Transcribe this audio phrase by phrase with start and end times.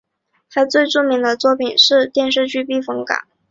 [0.49, 3.27] 他最著名的作品是电视剧避风港。